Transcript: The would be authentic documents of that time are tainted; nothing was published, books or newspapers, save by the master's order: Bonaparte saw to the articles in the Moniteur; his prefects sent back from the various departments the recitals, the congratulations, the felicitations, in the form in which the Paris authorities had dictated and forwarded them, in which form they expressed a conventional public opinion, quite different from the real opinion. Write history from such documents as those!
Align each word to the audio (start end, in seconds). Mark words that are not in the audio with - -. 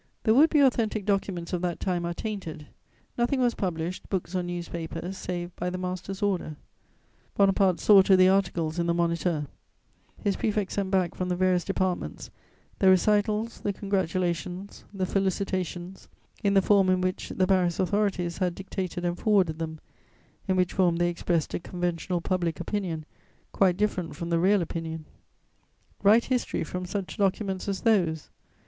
The 0.23 0.33
would 0.33 0.49
be 0.49 0.61
authentic 0.61 1.05
documents 1.05 1.53
of 1.53 1.61
that 1.61 1.79
time 1.79 2.07
are 2.07 2.13
tainted; 2.15 2.65
nothing 3.19 3.39
was 3.39 3.53
published, 3.53 4.09
books 4.09 4.35
or 4.35 4.41
newspapers, 4.41 5.15
save 5.15 5.55
by 5.55 5.69
the 5.69 5.77
master's 5.77 6.23
order: 6.23 6.55
Bonaparte 7.35 7.79
saw 7.79 8.01
to 8.01 8.17
the 8.17 8.27
articles 8.27 8.79
in 8.79 8.87
the 8.87 8.95
Moniteur; 8.95 9.45
his 10.19 10.37
prefects 10.37 10.73
sent 10.73 10.89
back 10.89 11.13
from 11.13 11.29
the 11.29 11.35
various 11.35 11.63
departments 11.63 12.31
the 12.79 12.89
recitals, 12.89 13.59
the 13.61 13.71
congratulations, 13.71 14.85
the 14.91 15.05
felicitations, 15.05 16.07
in 16.43 16.55
the 16.55 16.63
form 16.63 16.89
in 16.89 16.99
which 17.01 17.29
the 17.35 17.45
Paris 17.45 17.79
authorities 17.79 18.39
had 18.39 18.55
dictated 18.55 19.05
and 19.05 19.19
forwarded 19.19 19.59
them, 19.59 19.79
in 20.47 20.55
which 20.55 20.73
form 20.73 20.95
they 20.95 21.09
expressed 21.09 21.53
a 21.53 21.59
conventional 21.59 22.21
public 22.21 22.59
opinion, 22.59 23.05
quite 23.51 23.77
different 23.77 24.15
from 24.15 24.31
the 24.31 24.39
real 24.39 24.63
opinion. 24.63 25.05
Write 26.01 26.25
history 26.25 26.63
from 26.63 26.87
such 26.87 27.17
documents 27.17 27.67
as 27.67 27.81
those! 27.81 28.31